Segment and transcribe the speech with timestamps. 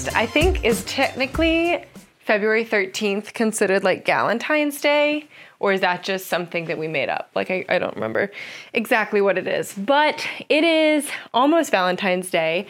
[0.00, 1.84] almost, I think, is technically
[2.20, 5.28] February 13th considered like Galentine's Day?
[5.58, 7.30] Or is that just something that we made up?
[7.34, 8.30] Like, I, I don't remember
[8.72, 9.74] exactly what it is.
[9.74, 12.66] But it is almost Valentine's Day.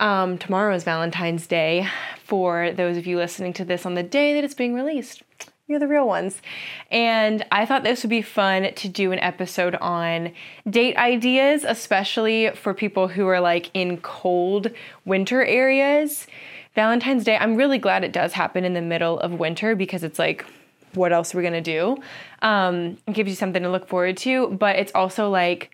[0.00, 1.86] Um, tomorrow is Valentine's Day
[2.24, 5.22] for those of you listening to this on the day that it's being released.
[5.68, 6.42] You're the real ones.
[6.90, 10.32] And I thought this would be fun to do an episode on
[10.68, 14.72] date ideas, especially for people who are like in cold
[15.04, 16.26] winter areas.
[16.74, 20.18] Valentine's Day, I'm really glad it does happen in the middle of winter because it's
[20.18, 20.44] like,
[20.94, 21.96] what else are we gonna do?
[22.42, 25.70] Um, it gives you something to look forward to, but it's also like,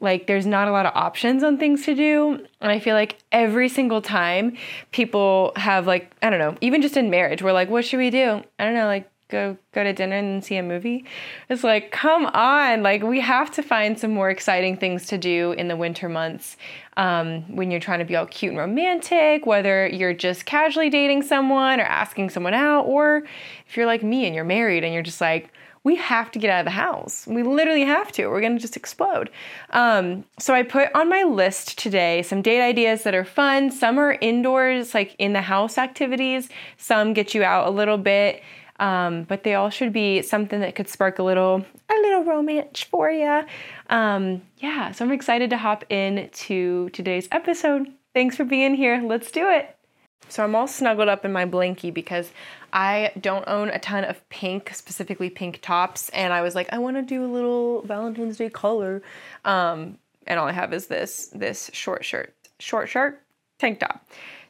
[0.00, 3.18] like there's not a lot of options on things to do and i feel like
[3.30, 4.56] every single time
[4.90, 8.10] people have like i don't know even just in marriage we're like what should we
[8.10, 11.04] do i don't know like go go to dinner and see a movie.
[11.48, 15.52] It's like, come on, like we have to find some more exciting things to do
[15.52, 16.56] in the winter months
[16.96, 21.22] um, when you're trying to be all cute and romantic, whether you're just casually dating
[21.22, 23.24] someone or asking someone out, or
[23.66, 25.50] if you're like me and you're married and you're just like,
[25.84, 27.26] we have to get out of the house.
[27.26, 28.28] We literally have to.
[28.28, 29.30] We're going to just explode.
[29.70, 33.72] Um, so I put on my list today some date ideas that are fun.
[33.72, 36.48] Some are indoors, like in the house activities.
[36.76, 38.42] Some get you out a little bit.
[38.82, 42.82] Um, but they all should be something that could spark a little a little romance
[42.82, 43.44] for you.
[43.88, 47.86] Um, yeah, so I'm excited to hop into today's episode.
[48.12, 49.00] Thanks for being here.
[49.00, 49.76] Let's do it.
[50.28, 52.32] So I'm all snuggled up in my blankie because
[52.72, 56.78] I don't own a ton of pink, specifically pink tops, and I was like, I
[56.78, 59.00] want to do a little Valentine's Day color,
[59.44, 63.22] um, and all I have is this this short shirt, short shirt,
[63.60, 64.04] tank top.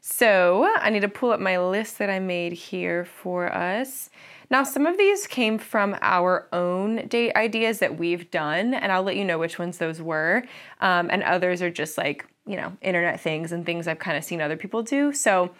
[0.04, 4.10] So I need to pull up my list that I made here for us.
[4.50, 9.04] Now, some of these came from our own date ideas that we've done, and I'll
[9.04, 10.42] let you know which ones those were.
[10.80, 14.24] Um, and others are just like, you know, internet things and things I've kind of
[14.24, 15.12] seen other people do.
[15.12, 15.54] So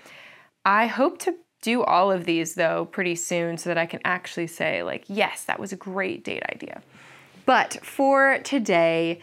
[0.65, 4.49] I hope to do all of these though pretty soon so that I can actually
[4.49, 6.83] say, like, yes, that was a great date idea.
[7.47, 9.21] But for today,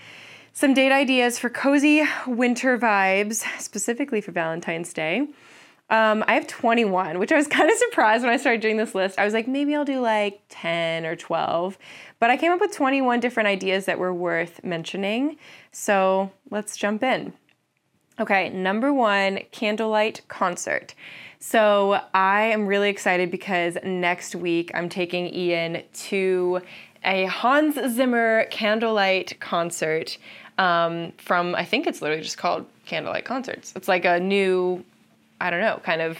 [0.54, 5.28] some date ideas for cozy winter vibes, specifically for Valentine's Day.
[5.90, 8.94] Um, I have 21, which I was kind of surprised when I started doing this
[8.94, 9.18] list.
[9.18, 11.78] I was like, maybe I'll do like 10 or 12.
[12.20, 15.38] But I came up with 21 different ideas that were worth mentioning.
[15.72, 17.34] So let's jump in.
[18.20, 20.94] Okay, number one, candlelight concert.
[21.40, 26.62] So I am really excited because next week I'm taking Ian to
[27.04, 30.18] a Hans Zimmer candlelight concert
[30.58, 33.74] um, from I think it's literally just called Candlelight Concerts.
[33.76, 34.84] It's like a new,
[35.40, 36.20] I don't know, kind of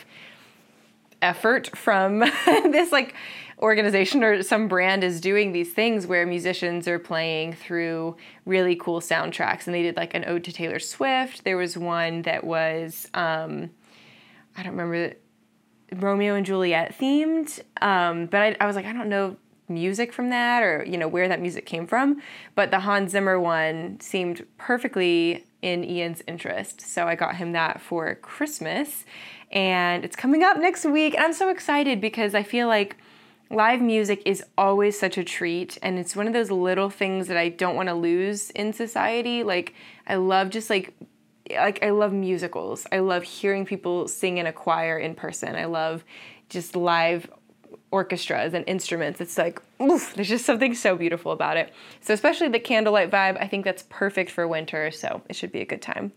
[1.22, 3.14] effort from this like
[3.62, 8.16] organization or some brand is doing these things where musicians are playing through
[8.46, 9.66] really cool soundtracks.
[9.68, 11.44] And they did like an ode to taylor swift.
[11.44, 13.70] There was one that was um,
[14.56, 15.16] i don't remember
[15.94, 17.60] romeo and juliet themed.
[17.82, 19.36] Um, but I, I was like i don't know
[19.70, 22.22] music from that or you know where that music came from
[22.56, 26.82] but the hans zimmer one seemed perfectly in ian's interest.
[26.82, 29.06] So i got him that for christmas
[29.52, 32.98] and it's coming up next week and i'm so excited because i feel like
[33.52, 37.38] live music is always such a treat and it's one of those little things that
[37.38, 39.44] i don't want to lose in society.
[39.44, 39.74] Like
[40.08, 40.94] i love just like
[41.52, 42.86] like i love musicals.
[42.92, 45.56] I love hearing people sing in a choir in person.
[45.56, 46.04] I love
[46.50, 47.30] just live
[47.92, 49.20] orchestras and instruments.
[49.20, 51.74] It's like, oof, there's just something so beautiful about it.
[52.02, 55.62] So, especially the candlelight vibe, I think that's perfect for winter, so it should be
[55.62, 56.12] a good time.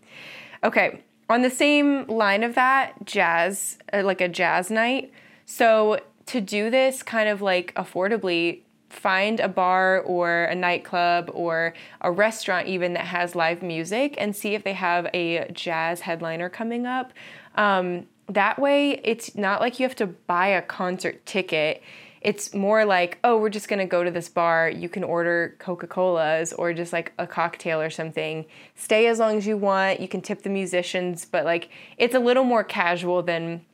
[0.63, 5.11] Okay, on the same line of that, jazz, uh, like a jazz night.
[5.45, 11.73] So, to do this kind of like affordably, find a bar or a nightclub or
[12.01, 16.47] a restaurant even that has live music and see if they have a jazz headliner
[16.47, 17.11] coming up.
[17.55, 21.81] Um, that way it's not like you have to buy a concert ticket.
[22.21, 24.69] It's more like oh we're just to go to this bar.
[24.69, 28.45] You can order coca-colas or just like a cocktail or something.
[28.75, 29.99] Stay as long as you want.
[29.99, 33.65] You can tip the musicians but like it's a little more casual than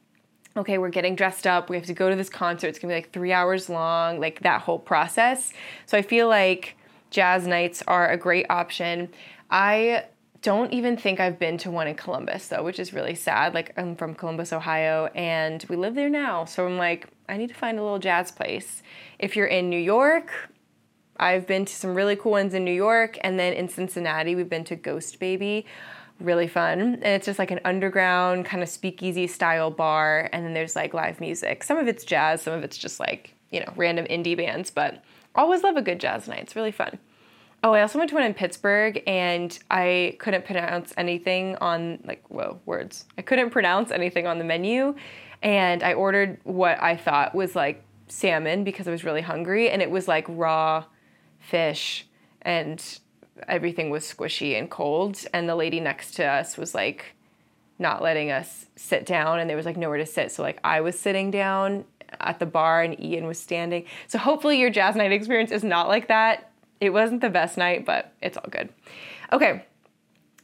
[0.58, 1.70] okay we're getting dressed up.
[1.70, 2.68] We have to go to this concert.
[2.68, 5.54] It's to be like three hours long like that whole process.
[5.86, 6.76] So i feel like
[7.12, 9.10] jazz nights are a great option.
[9.50, 10.06] I
[10.42, 13.54] don't even think I've been to one in Columbus though, which is really sad.
[13.54, 16.46] Like I'm from Columbus, Ohio, and we live there now.
[16.46, 18.82] So I'm like, I need to find a little jazz place.
[19.18, 20.32] If you're in New York,
[21.20, 24.50] I've been to some really cool ones in New York, and then in Cincinnati, we've
[24.50, 25.66] been to Ghost Baby.
[26.22, 26.80] Really fun.
[26.80, 30.94] And it's just like an underground kind of speakeasy style bar, and then there's like
[30.94, 31.64] live music.
[31.64, 35.04] Some of it's jazz, some of it's just like, you know, random indie bands, but
[35.36, 36.40] always love a good jazz night.
[36.40, 37.00] It's really fun.
[37.62, 42.24] Oh, I also went to one in Pittsburgh and I couldn't pronounce anything on like
[42.30, 43.06] whoa words.
[43.18, 44.96] I couldn't pronounce anything on the menu,
[45.42, 49.82] and I ordered what I thought was like salmon because I was really hungry, and
[49.82, 50.86] it was like raw
[51.40, 52.08] fish
[52.42, 53.00] and
[53.48, 55.26] everything was squishy and cold.
[55.34, 57.16] And the lady next to us was like
[57.78, 60.32] not letting us sit down, and there was like nowhere to sit.
[60.32, 61.84] So like I was sitting down
[62.22, 63.86] at the bar and Ian was standing.
[64.08, 66.49] So hopefully your jazz night experience is not like that
[66.82, 68.70] it wasn't the best night, but it's all good.
[69.32, 69.64] Okay,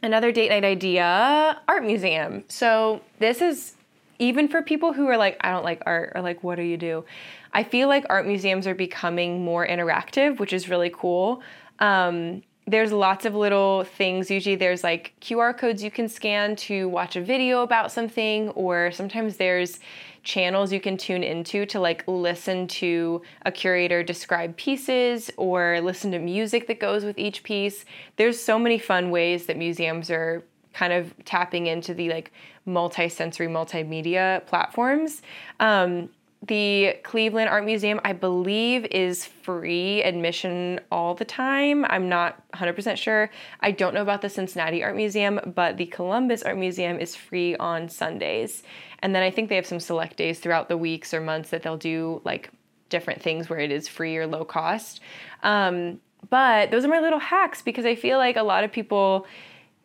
[0.03, 2.43] another date night idea art museum.
[2.47, 3.75] So, this is
[4.19, 6.77] even for people who are like, I don't like art, or like, what do you
[6.77, 7.05] do?
[7.53, 11.41] I feel like art museums are becoming more interactive, which is really cool.
[11.79, 14.31] Um, there's lots of little things.
[14.31, 18.91] Usually, there's like QR codes you can scan to watch a video about something, or
[18.91, 19.79] sometimes there's
[20.25, 26.11] channels you can tune into to like listen to a curator describe pieces or listen
[26.11, 27.85] to music that goes with each piece.
[28.17, 30.43] There's so many fun ways that museums are
[30.73, 32.33] kind of tapping into the like
[32.65, 35.21] multi-sensory multimedia platforms.
[35.61, 36.09] Um,
[36.47, 41.85] the Cleveland Art Museum, I believe, is free admission all the time.
[41.85, 43.31] I'm not 100% sure.
[43.61, 47.55] I don't know about the Cincinnati Art Museum, but the Columbus Art Museum is free
[47.55, 48.61] on Sundays.
[49.05, 51.61] And then I think they have some select days throughout the weeks or months that
[51.61, 52.49] they'll do like
[52.89, 54.99] different things where it is free or low cost.
[55.43, 55.99] Um,
[56.31, 59.27] but those are my little hacks because I feel like a lot of people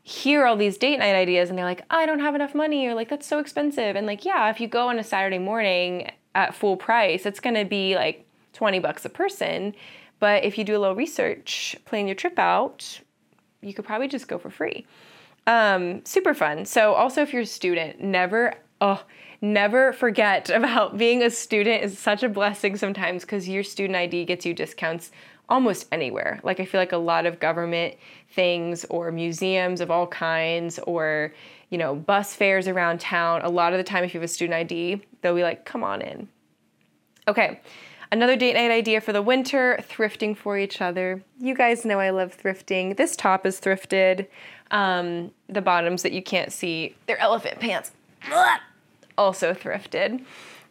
[0.03, 2.95] hear all these date night ideas and they're like, I don't have enough money, or
[2.95, 3.95] like, that's so expensive.
[3.95, 7.67] And like, yeah, if you go on a Saturday morning at full price, it's gonna
[7.67, 9.75] be like 20 bucks a person.
[10.19, 13.01] But if you do a little research, plan your trip out,
[13.61, 14.87] you could probably just go for free.
[15.47, 16.65] Um, super fun.
[16.65, 19.03] So, also, if you're a student, never, oh,
[19.41, 24.25] never forget about being a student is such a blessing sometimes because your student ID
[24.25, 25.11] gets you discounts
[25.49, 26.41] almost anywhere.
[26.44, 27.97] Like, I feel like a lot of government
[28.31, 31.32] things or museums of all kinds or
[31.71, 33.43] you know, bus fares around town.
[33.43, 35.83] A lot of the time, if you have a student ID, they'll be like, come
[35.83, 36.29] on in.
[37.29, 37.61] Okay,
[38.11, 41.23] another date night idea for the winter thrifting for each other.
[41.38, 42.97] You guys know I love thrifting.
[42.97, 44.26] This top is thrifted.
[44.73, 47.93] Um, the bottoms that you can't see, they're elephant pants.
[49.21, 50.25] Also thrifted.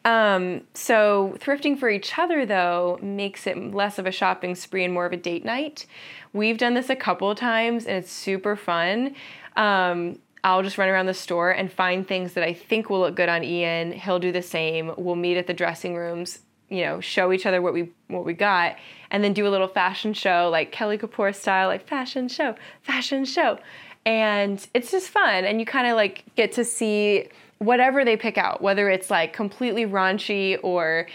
[0.06, 4.92] Um, so thrifting for each other though makes it less of a shopping spree and
[4.92, 5.86] more of a date night.
[6.34, 9.13] We've done this a couple of times and it's super fun.
[9.56, 13.16] Um, I'll just run around the store and find things that I think will look
[13.16, 13.92] good on Ian.
[13.92, 14.94] He'll do the same.
[14.98, 18.34] We'll meet at the dressing rooms, you know, show each other what we what we
[18.34, 18.78] got,
[19.12, 23.25] and then do a little fashion show like Kelly Kapoor style, like fashion show, fashion
[23.25, 23.60] show.
[24.06, 27.28] And it's just fun and you kind of like get to see
[27.59, 31.07] whatever they pick out, whether it's like completely raunchy or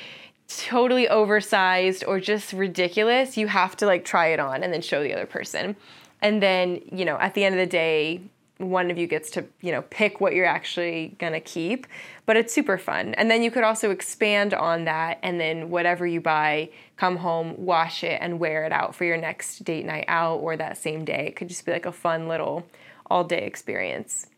[0.48, 5.02] totally oversized or just ridiculous, you have to like try it on and then show
[5.02, 5.74] the other person.
[6.22, 8.20] And then, you know, at the end of the day,
[8.58, 11.88] one of you gets to you know pick what you're actually gonna keep
[12.24, 13.12] but it's super fun.
[13.14, 17.54] And then you could also expand on that and then whatever you buy come home
[17.58, 21.04] wash it and wear it out for your next date night out or that same
[21.04, 21.26] day.
[21.26, 22.64] It could just be like a fun little
[23.10, 24.28] all day experience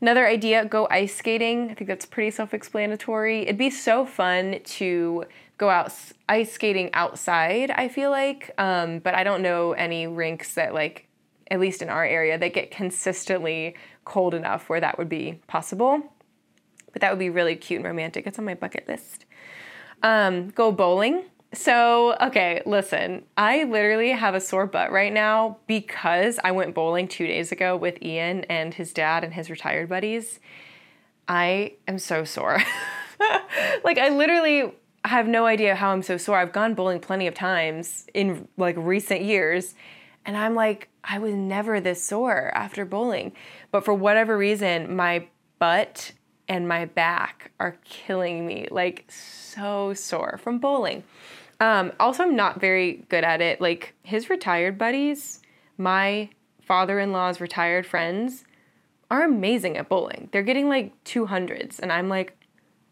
[0.00, 5.24] another idea go ice skating i think that's pretty self-explanatory it'd be so fun to
[5.56, 5.92] go out
[6.28, 11.08] ice skating outside i feel like um, but i don't know any rinks that like
[11.50, 13.74] at least in our area, that get consistently
[14.04, 16.02] cold enough where that would be possible.
[16.92, 18.26] But that would be really cute and romantic.
[18.26, 19.24] It's on my bucket list.
[20.02, 21.24] Um, go bowling.
[21.54, 27.08] So, okay, listen, I literally have a sore butt right now because I went bowling
[27.08, 30.40] two days ago with Ian and his dad and his retired buddies.
[31.26, 32.58] I am so sore.
[33.84, 34.72] like, I literally
[35.06, 36.36] have no idea how I'm so sore.
[36.36, 39.74] I've gone bowling plenty of times in like recent years,
[40.26, 43.32] and I'm like, I was never this sore after bowling.
[43.70, 45.28] But for whatever reason, my
[45.58, 46.12] butt
[46.46, 48.68] and my back are killing me.
[48.70, 51.04] Like, so sore from bowling.
[51.60, 53.60] Um, also, I'm not very good at it.
[53.60, 55.40] Like, his retired buddies,
[55.76, 56.30] my
[56.62, 58.44] father in law's retired friends,
[59.10, 60.28] are amazing at bowling.
[60.32, 62.36] They're getting like 200s, and I'm like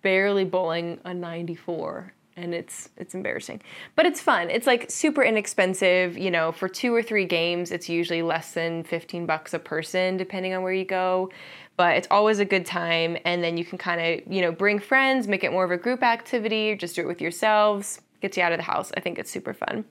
[0.02, 3.62] barely bowling a 94 and it's it's embarrassing.
[3.94, 4.50] But it's fun.
[4.50, 6.16] It's like super inexpensive.
[6.18, 10.16] You know for two or three games it's usually less than 15 bucks a person
[10.16, 11.30] depending on where you go.
[11.76, 14.78] But it's always a good time and then you can kind of you know bring
[14.78, 18.42] friends make it more of a group activity just do it with yourselves gets you
[18.42, 19.84] out of the house i think it's super fun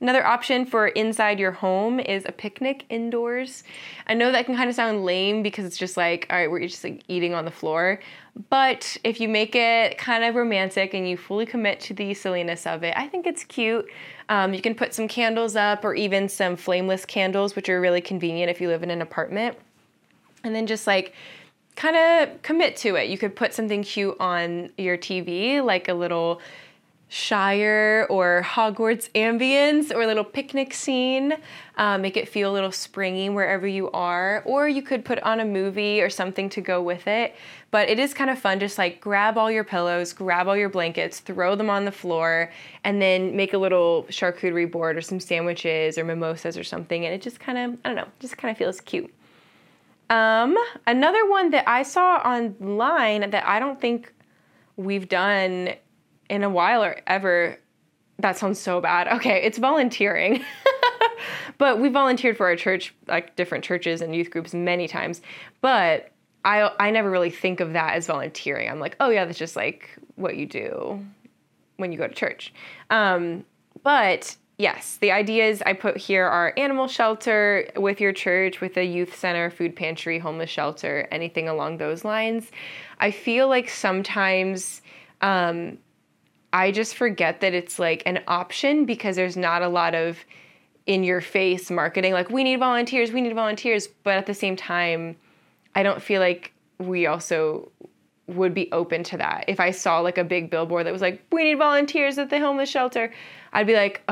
[0.00, 3.64] Another option for inside your home is a picnic indoors.
[4.06, 6.60] I know that can kind of sound lame because it's just like, all right, we're
[6.60, 7.98] just like eating on the floor.
[8.48, 12.64] But if you make it kind of romantic and you fully commit to the silliness
[12.64, 13.90] of it, I think it's cute.
[14.28, 18.00] Um, you can put some candles up or even some flameless candles, which are really
[18.00, 19.56] convenient if you live in an apartment.
[20.44, 21.12] And then just like
[21.74, 23.08] kind of commit to it.
[23.08, 26.40] You could put something cute on your TV, like a little
[27.10, 31.34] Shire or Hogwarts ambience or a little picnic scene.
[31.76, 34.42] Uh, make it feel a little springy wherever you are.
[34.44, 37.34] Or you could put on a movie or something to go with it.
[37.70, 38.60] But it is kind of fun.
[38.60, 42.52] Just like grab all your pillows, grab all your blankets, throw them on the floor,
[42.84, 47.06] and then make a little charcuterie board or some sandwiches or mimosas or something.
[47.06, 49.12] And it just kind of, I don't know, just kind of feels cute.
[50.10, 54.12] Um, another one that I saw online that I don't think
[54.76, 55.74] we've done
[56.28, 57.58] in a while or ever.
[58.20, 59.06] That sounds so bad.
[59.18, 60.44] Okay, it's volunteering.
[61.58, 65.20] but we volunteered for our church, like different churches and youth groups many times.
[65.60, 66.10] But
[66.44, 68.68] I I never really think of that as volunteering.
[68.68, 71.04] I'm like, oh yeah, that's just like what you do
[71.76, 72.52] when you go to church.
[72.90, 73.44] Um,
[73.82, 78.84] but yes, the ideas I put here are animal shelter with your church, with a
[78.84, 82.50] youth center, food pantry, homeless shelter, anything along those lines.
[82.98, 84.82] I feel like sometimes
[85.22, 85.78] um,
[86.52, 90.18] I just forget that it's like an option because there's not a lot of
[90.86, 94.56] in your face marketing like we need volunteers, we need volunteers, but at the same
[94.56, 95.16] time
[95.74, 97.70] I don't feel like we also
[98.26, 99.44] would be open to that.
[99.48, 102.38] If I saw like a big billboard that was like we need volunteers at the
[102.38, 103.12] homeless shelter,
[103.52, 104.08] I'd be like,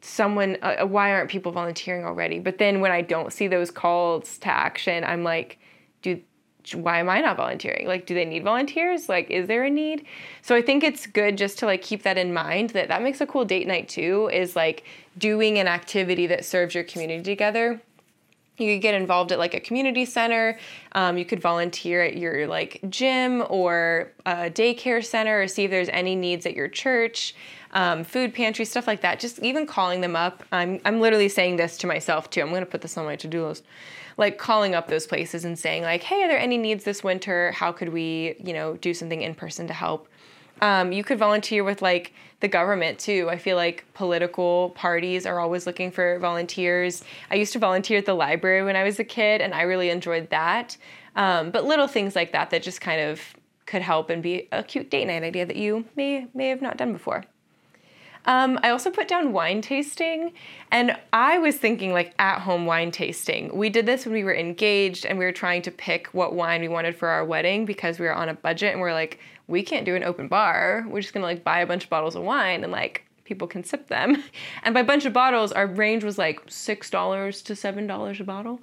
[0.00, 2.38] someone uh, why aren't people volunteering already?
[2.38, 5.58] But then when I don't see those calls to action, I'm like,
[6.02, 6.20] do
[6.72, 7.86] why am I not volunteering?
[7.86, 9.08] Like, do they need volunteers?
[9.08, 10.06] Like, is there a need?
[10.42, 13.20] So I think it's good just to like keep that in mind that that makes
[13.20, 14.84] a cool date night too, is like
[15.18, 17.80] doing an activity that serves your community together.
[18.56, 20.58] You could get involved at like a community center.
[20.92, 25.70] Um, you could volunteer at your like gym or a daycare center or see if
[25.70, 27.34] there's any needs at your church,
[27.72, 29.18] um, food pantry, stuff like that.
[29.18, 30.44] Just even calling them up.
[30.52, 32.42] I'm, I'm literally saying this to myself too.
[32.42, 33.64] I'm going to put this on my to do list
[34.16, 37.52] like calling up those places and saying like, hey, are there any needs this winter?
[37.52, 40.08] How could we, you know, do something in person to help?
[40.60, 43.28] Um, you could volunteer with like the government too.
[43.30, 47.02] I feel like political parties are always looking for volunteers.
[47.30, 49.90] I used to volunteer at the library when I was a kid, and I really
[49.90, 50.76] enjoyed that.
[51.16, 53.20] Um, but little things like that that just kind of
[53.66, 56.76] could help and be a cute date night idea that you may may have not
[56.76, 57.24] done before.
[58.26, 60.32] Um, I also put down wine tasting,
[60.70, 63.56] and I was thinking like at home wine tasting.
[63.56, 66.60] We did this when we were engaged and we were trying to pick what wine
[66.60, 69.18] we wanted for our wedding because we were on a budget and we are like,
[69.46, 70.84] we can't do an open bar.
[70.88, 73.64] We're just gonna like buy a bunch of bottles of wine and like people can
[73.64, 74.22] sip them.
[74.62, 78.24] And by bunch of bottles, our range was like six dollars to seven dollars a
[78.24, 78.60] bottle.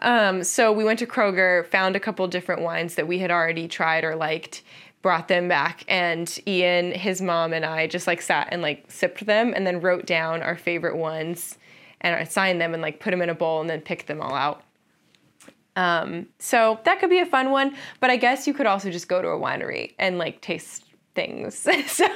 [0.00, 3.68] Um, so we went to Kroger, found a couple different wines that we had already
[3.68, 4.62] tried or liked,
[5.02, 9.24] brought them back and Ian, his mom and I just like sat and like sipped
[9.24, 11.56] them and then wrote down our favorite ones
[12.00, 14.20] and I signed them and like put them in a bowl and then picked them
[14.20, 14.62] all out.
[15.76, 19.08] Um, so that could be a fun one, but I guess you could also just
[19.08, 21.54] go to a winery and like taste things.
[21.86, 22.06] so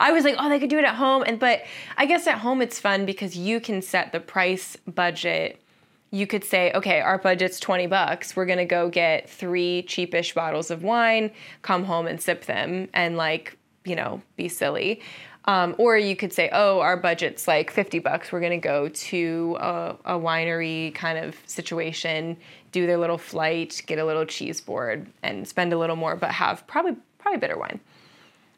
[0.00, 1.22] I was like, oh, they could do it at home.
[1.26, 1.62] And but
[1.96, 5.62] I guess at home it's fun because you can set the price budget
[6.10, 8.34] you could say, okay, our budget's 20 bucks.
[8.34, 11.30] We're going to go get three cheapish bottles of wine,
[11.62, 15.02] come home and sip them and like, you know, be silly.
[15.44, 18.32] Um, or you could say, oh, our budget's like 50 bucks.
[18.32, 22.36] We're going to go to a, a, winery kind of situation,
[22.70, 26.32] do their little flight, get a little cheese board and spend a little more, but
[26.32, 27.80] have probably, probably better wine.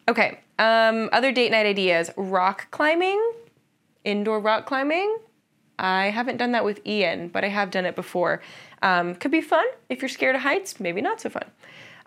[0.09, 0.40] Okay.
[0.59, 3.35] Um, other date night ideas rock climbing,
[4.02, 5.16] indoor rock climbing.
[5.80, 8.42] I haven't done that with Ian, but I have done it before.
[8.82, 11.44] Um, could be fun if you're scared of heights, maybe not so fun.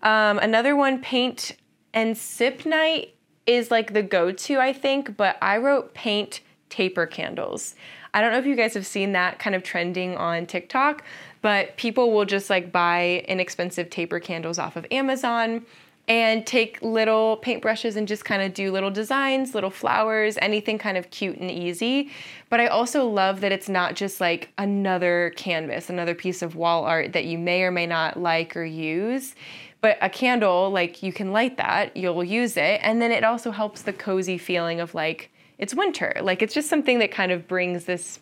[0.04, 1.56] Um, another one, paint
[1.94, 3.16] and sip night,
[3.46, 7.76] is like the go to, I think, but I wrote paint taper candles.
[8.14, 11.04] I don't know if you guys have seen that kind of trending on TikTok,
[11.42, 15.66] but people will just like buy inexpensive taper candles off of Amazon
[16.08, 20.98] and take little paintbrushes and just kind of do little designs, little flowers, anything kind
[20.98, 22.12] of cute and easy.
[22.50, 26.84] But I also love that it's not just like another canvas, another piece of wall
[26.84, 29.34] art that you may or may not like or use.
[29.80, 33.52] But a candle, like you can light that, you'll use it, and then it also
[33.52, 36.18] helps the cozy feeling of like it's winter.
[36.22, 38.20] Like it's just something that kind of brings this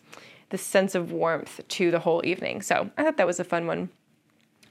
[0.50, 2.62] this sense of warmth to the whole evening.
[2.62, 3.88] So I thought that was a fun one.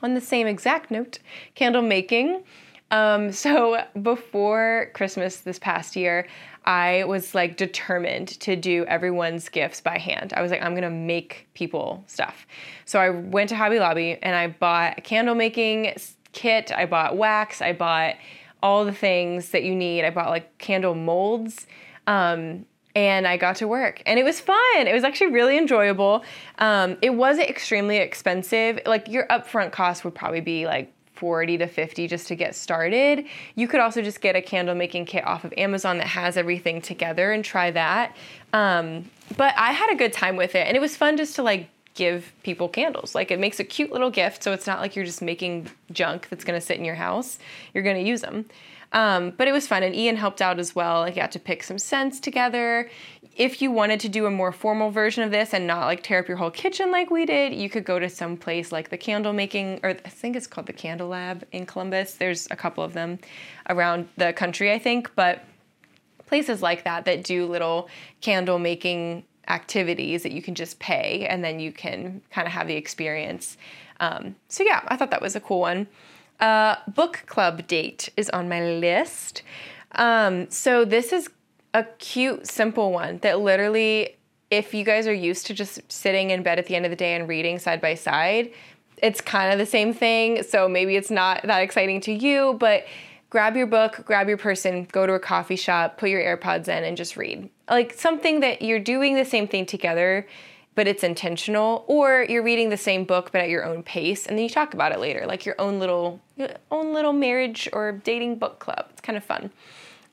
[0.04, 1.20] On the same exact note,
[1.56, 2.44] candle making.
[2.92, 6.28] Um, so before Christmas this past year,
[6.66, 10.34] I was like determined to do everyone's gifts by hand.
[10.34, 12.46] I was like, I'm gonna make people stuff.
[12.86, 15.94] So I went to Hobby Lobby and I bought a candle making
[16.34, 16.72] kit.
[16.72, 17.62] I bought wax.
[17.62, 18.16] I bought
[18.62, 20.06] all the things that you need.
[20.06, 21.66] I bought like candle molds.
[22.06, 24.58] Um, and I got to work and it was fun.
[24.76, 26.24] It was actually really enjoyable.
[26.60, 28.82] Um, it wasn't extremely expensive.
[28.86, 33.26] Like your upfront cost would probably be like 40 to 50 just to get started.
[33.54, 36.82] You could also just get a candle making kit off of Amazon that has everything
[36.82, 38.18] together and try that.
[38.54, 41.44] Um, but I had a good time with it and it was fun just to
[41.44, 43.14] like give people candles.
[43.14, 46.28] Like it makes a cute little gift so it's not like you're just making junk
[46.28, 47.38] that's going to sit in your house.
[47.76, 48.46] You're going to use them.
[48.94, 51.00] Um, but it was fun, and Ian helped out as well.
[51.00, 52.90] Like, got to pick some scents together.
[53.36, 56.20] If you wanted to do a more formal version of this and not like tear
[56.20, 58.98] up your whole kitchen like we did, you could go to some place like the
[58.98, 62.16] candle making, or I think it's called the Candle Lab in Columbus.
[62.16, 63.20] There's a couple of them
[63.70, 65.46] around the country, I think, but
[66.28, 71.44] places like that that do little candle making activities that you can just pay and
[71.44, 73.58] then you can kind of have the experience.
[74.02, 75.88] Um, so, yeah, I thought that was a cool one.
[76.40, 79.44] Uh, book club date is on my list.
[79.94, 81.30] Um, so this is
[81.74, 84.18] a cute, simple one that literally,
[84.50, 86.96] if you guys are used to just sitting in bed at the end of the
[86.96, 88.52] day and reading side by side,
[88.98, 90.44] it's kind of the same thing.
[90.44, 92.86] So maybe it's not that exciting to you, but
[93.30, 96.84] grab your book, grab your person, go to a coffee shop, put your AirPods in,
[96.84, 97.50] and just read.
[97.70, 100.28] Like something that you're doing the same thing together
[100.74, 104.38] but it's intentional or you're reading the same book but at your own pace and
[104.38, 107.92] then you talk about it later like your own little your own little marriage or
[107.92, 109.52] dating book club it's kind of fun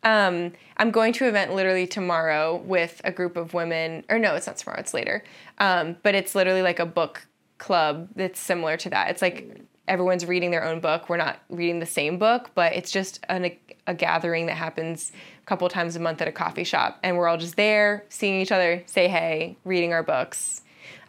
[0.04, 4.34] um, i'm going to an event literally tomorrow with a group of women or no
[4.34, 5.22] it's not tomorrow it's later.
[5.58, 7.26] Um, but it's literally like a book
[7.58, 9.10] club that's similar to that.
[9.10, 11.08] It's like everyone's reading their own book.
[11.08, 13.50] We're not reading the same book but it's just an,
[13.86, 15.12] a gathering that happens
[15.42, 16.98] a couple times a month at a coffee shop.
[17.02, 20.62] And we're all just there seeing each other say hey reading our books.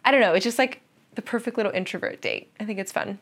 [0.04, 0.82] I don't know it's just like
[1.14, 2.50] the perfect little introvert date.
[2.58, 3.18] I think it's fun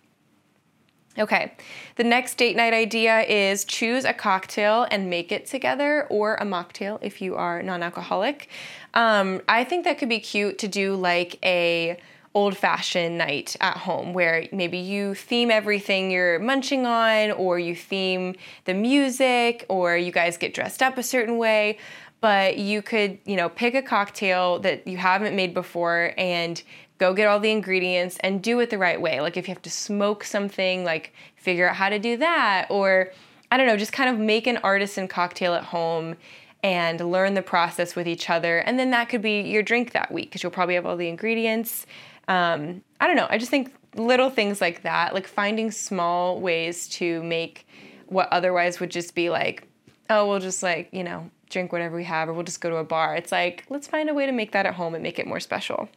[1.19, 1.53] okay
[1.97, 6.45] the next date night idea is choose a cocktail and make it together or a
[6.45, 8.49] mocktail if you are non-alcoholic
[8.95, 11.99] um, i think that could be cute to do like a
[12.35, 17.75] old fashioned night at home where maybe you theme everything you're munching on, or you
[17.75, 21.79] theme the music, or you guys get dressed up a certain way.
[22.21, 26.61] But you could, you know, pick a cocktail that you haven't made before and
[26.99, 29.21] go get all the ingredients and do it the right way.
[29.21, 33.13] Like if you have to smoke something, like figure out how to do that, or
[33.51, 36.17] I don't know, just kind of make an artisan cocktail at home
[36.63, 38.59] and learn the process with each other.
[38.59, 41.09] And then that could be your drink that week because you'll probably have all the
[41.09, 41.87] ingredients
[42.29, 43.27] um, I don't know.
[43.29, 47.67] I just think little things like that, like finding small ways to make
[48.07, 49.67] what otherwise would just be like,
[50.11, 52.77] oh, we'll just like, you know, drink whatever we have or we'll just go to
[52.77, 53.17] a bar.
[53.17, 55.41] It's like, let's find a way to make that at home and make it more
[55.41, 55.89] special.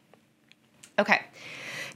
[0.99, 1.21] Okay.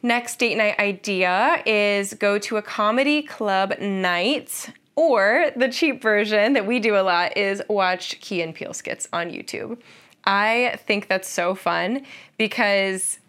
[0.02, 4.70] Next date night idea is go to a comedy club night.
[4.96, 9.10] Or the cheap version that we do a lot is watch Key and Peele skits
[9.12, 9.78] on YouTube.
[10.24, 12.06] I think that's so fun
[12.38, 13.20] because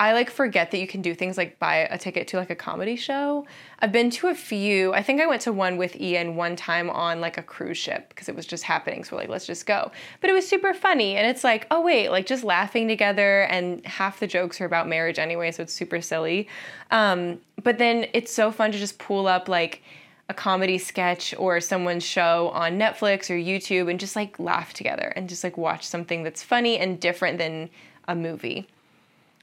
[0.00, 2.54] I like forget that you can do things like buy a ticket to like a
[2.54, 3.46] comedy show.
[3.80, 4.94] I've been to a few.
[4.94, 8.08] I think I went to one with Ian one time on like a cruise ship
[8.08, 9.04] because it was just happening.
[9.04, 9.92] So we're like, let's just go.
[10.22, 11.16] But it was super funny.
[11.16, 14.88] And it's like, oh wait, like just laughing together and half the jokes are about
[14.88, 16.48] marriage anyway, so it's super silly.
[16.90, 19.82] Um, but then it's so fun to just pull up like
[20.30, 25.12] a comedy sketch or someone's show on Netflix or YouTube and just like laugh together
[25.14, 27.68] and just like watch something that's funny and different than
[28.08, 28.66] a movie.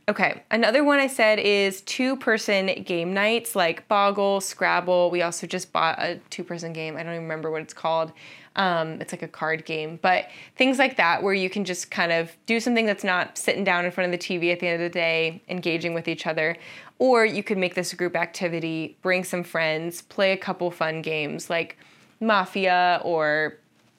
[0.09, 5.11] Okay, another one I said is two person game nights like Boggle, Scrabble.
[5.11, 6.95] We also just bought a two person game.
[6.95, 8.13] I don't even remember what it's called.
[8.55, 12.13] Um, it's like a card game, but things like that where you can just kind
[12.13, 14.81] of do something that's not sitting down in front of the TV at the end
[14.81, 16.55] of the day, engaging with each other.
[16.99, 21.01] Or you could make this a group activity, bring some friends, play a couple fun
[21.01, 21.77] games like
[22.21, 23.57] Mafia or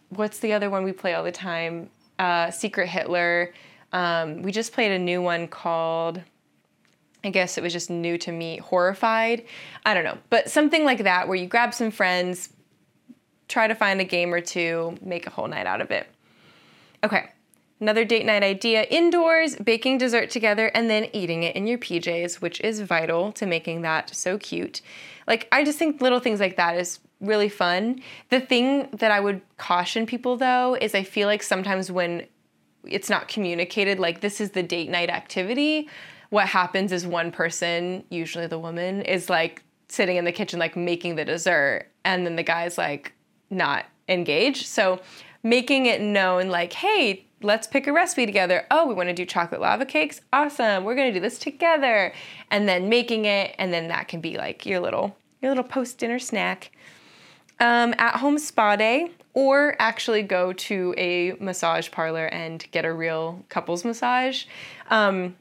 [0.09, 1.91] what's the other one we play all the time?
[2.19, 3.53] Uh, Secret Hitler.
[3.93, 6.21] Um, we just played a new one called,
[7.25, 9.45] I guess it was just new to me, Horrified.
[9.85, 12.51] I don't know, but something like that where you grab some friends,
[13.49, 16.07] try to find a game or two, make a whole night out of it.
[17.03, 17.31] Okay,
[17.81, 22.41] another date night idea indoors, baking dessert together, and then eating it in your PJs,
[22.41, 24.83] which is vital to making that so cute.
[25.27, 28.01] Like, I just think little things like that is really fun.
[28.31, 32.27] The thing that I would caution people though is I feel like sometimes when
[32.89, 35.89] it's not communicated like this is the date night activity
[36.31, 40.77] what happens is one person usually the woman is like sitting in the kitchen like
[40.77, 43.13] making the dessert and then the guy's like
[43.51, 45.01] not engaged so
[45.43, 48.67] making it known like, hey, let's pick a recipe together.
[48.71, 50.21] Oh, we want to do chocolate lava cakes?
[50.33, 50.85] Awesome.
[50.85, 52.13] We're going to do this together.
[52.51, 56.19] And then making it and then that can be like your little your little post-dinner
[56.19, 56.73] snack.
[57.61, 62.93] Um, at home spa day or actually go to a massage parlor and get a
[62.93, 64.47] real couples massage.
[64.91, 65.37] Um,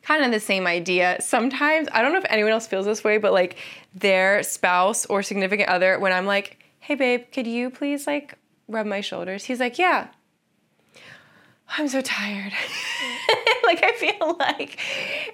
[0.00, 1.18] kind of the same idea.
[1.20, 3.58] Sometimes, I don't know if anyone else feels this way, but like
[3.94, 8.32] their spouse or significant other, when I'm like, hey babe, could you please like
[8.66, 9.44] rub my shoulders?
[9.44, 10.08] He's like, yeah.
[11.76, 12.54] I'm so tired.
[13.64, 14.80] like, I feel like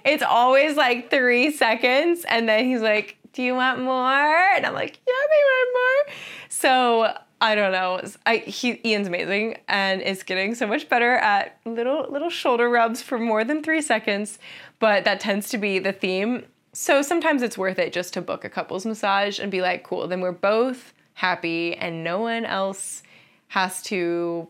[0.03, 4.53] it's always like three seconds, and then he's like, Do you want more?
[4.53, 6.13] And I'm like, Yeah, I want more.
[6.49, 8.01] So I don't know.
[8.25, 13.03] I he Ian's amazing and is getting so much better at little little shoulder rubs
[13.03, 14.39] for more than three seconds,
[14.79, 16.45] but that tends to be the theme.
[16.73, 20.07] So sometimes it's worth it just to book a couples massage and be like, cool,
[20.07, 23.03] then we're both happy and no one else
[23.49, 24.49] has to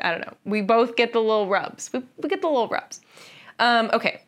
[0.00, 0.34] I don't know.
[0.44, 1.90] We both get the little rubs.
[1.92, 3.02] We, we get the little rubs.
[3.60, 4.22] Um, okay.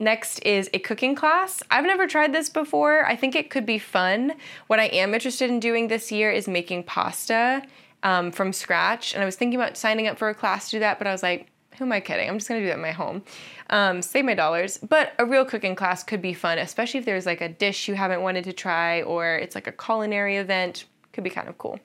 [0.00, 1.62] Next is a cooking class.
[1.70, 3.04] I've never tried this before.
[3.04, 4.34] I think it could be fun.
[4.68, 7.62] What I am interested in doing this year is making pasta
[8.04, 9.14] um, from scratch.
[9.14, 11.12] And I was thinking about signing up for a class to do that, but I
[11.12, 12.28] was like, who am I kidding?
[12.28, 13.22] I'm just gonna do that in my home.
[13.70, 14.78] Um, save my dollars.
[14.78, 17.94] But a real cooking class could be fun, especially if there's like a dish you
[17.94, 20.86] haven't wanted to try or it's like a culinary event.
[21.12, 21.78] Could be kind of cool.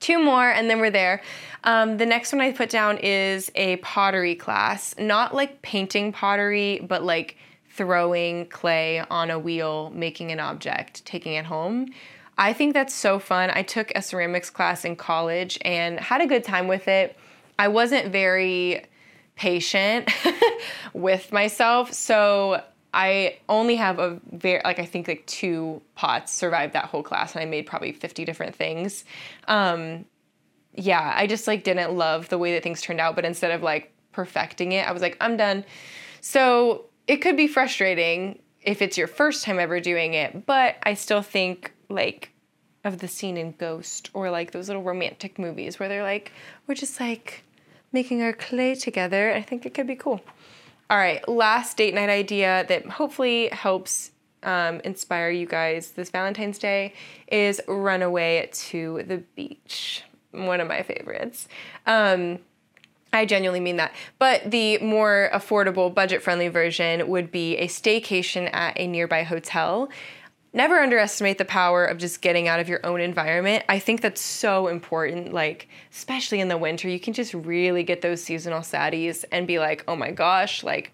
[0.00, 1.22] Two more, and then we're there.
[1.64, 4.94] Um, the next one I put down is a pottery class.
[4.98, 7.36] Not like painting pottery, but like
[7.70, 11.88] throwing clay on a wheel, making an object, taking it home.
[12.36, 13.50] I think that's so fun.
[13.52, 17.16] I took a ceramics class in college and had a good time with it.
[17.58, 18.84] I wasn't very
[19.36, 20.10] patient
[20.92, 22.62] with myself, so
[22.94, 27.34] I only have a very like I think like two pots survived that whole class,
[27.34, 29.04] and I made probably fifty different things.
[29.48, 30.04] Um,
[30.74, 33.62] yeah, I just like didn't love the way that things turned out, but instead of
[33.62, 35.64] like perfecting it, I was like, I'm done.
[36.20, 40.94] So it could be frustrating if it's your first time ever doing it, but I
[40.94, 42.30] still think like
[42.84, 46.32] of the scene in Ghost or like those little romantic movies where they're like,
[46.66, 47.44] we're just like
[47.92, 49.32] making our clay together.
[49.32, 50.22] I think it could be cool.
[50.90, 54.10] All right, last date night idea that hopefully helps
[54.42, 56.92] um, inspire you guys this Valentine's Day
[57.26, 60.02] is run away to the beach.
[60.32, 61.48] One of my favorites.
[61.86, 62.40] Um,
[63.14, 63.94] I genuinely mean that.
[64.18, 69.88] But the more affordable, budget friendly version would be a staycation at a nearby hotel
[70.54, 73.64] never underestimate the power of just getting out of your own environment.
[73.68, 76.88] I think that's so important, like, especially in the winter.
[76.88, 80.92] You can just really get those seasonal saddies and be like, oh my gosh, like,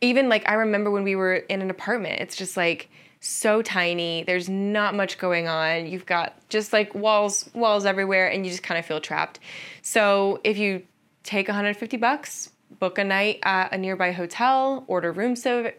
[0.00, 2.88] even like I remember when we were in an apartment, it's just like
[3.20, 4.24] so tiny.
[4.24, 5.86] There's not much going on.
[5.86, 9.40] You've got just like walls, walls everywhere, and you just kind of feel trapped.
[9.82, 10.82] So if you
[11.24, 15.74] take 150 bucks, book a night at a nearby hotel, order room service,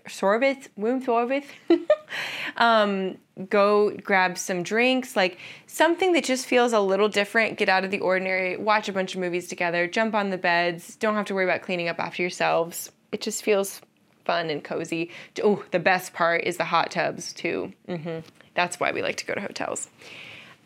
[0.77, 1.45] room service,
[2.57, 3.17] um,
[3.49, 7.91] go grab some drinks, like something that just feels a little different, get out of
[7.91, 11.33] the ordinary, watch a bunch of movies together, jump on the beds, don't have to
[11.33, 12.91] worry about cleaning up after yourselves.
[13.11, 13.81] It just feels
[14.25, 15.09] fun and cozy.
[15.43, 17.73] Oh, the best part is the hot tubs too.
[17.87, 18.19] Mm-hmm.
[18.53, 19.89] That's why we like to go to hotels.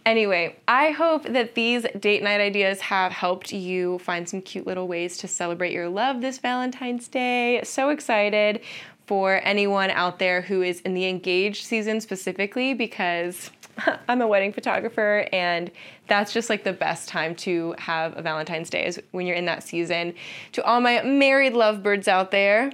[0.05, 4.87] Anyway, I hope that these date night ideas have helped you find some cute little
[4.87, 7.61] ways to celebrate your love this Valentine's Day.
[7.63, 8.59] So excited
[9.05, 13.49] for anyone out there who is in the engaged season specifically because
[14.09, 15.71] I'm a wedding photographer and
[16.07, 19.45] that's just like the best time to have a Valentine's Day is when you're in
[19.45, 20.15] that season.
[20.53, 22.73] To all my married lovebirds out there,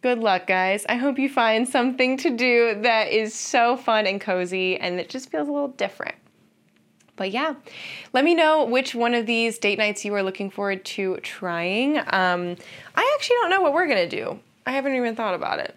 [0.00, 0.86] good luck, guys.
[0.88, 5.08] I hope you find something to do that is so fun and cozy and it
[5.08, 6.14] just feels a little different.
[7.18, 7.54] But yeah,
[8.14, 11.98] let me know which one of these date nights you are looking forward to trying.
[11.98, 12.56] Um,
[12.94, 14.40] I actually don't know what we're gonna do.
[14.64, 15.76] I haven't even thought about it.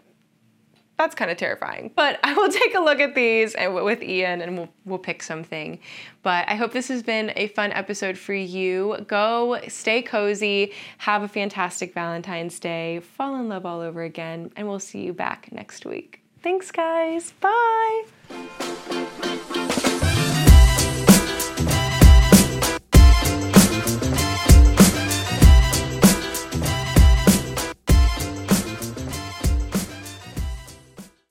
[1.02, 1.92] That's kind of terrifying.
[1.96, 5.24] But I will take a look at these and with Ian and we'll, we'll pick
[5.24, 5.80] something.
[6.22, 9.04] But I hope this has been a fun episode for you.
[9.08, 14.68] Go stay cozy, have a fantastic Valentine's Day, fall in love all over again, and
[14.68, 16.22] we'll see you back next week.
[16.44, 17.34] Thanks, guys.
[17.40, 19.08] Bye.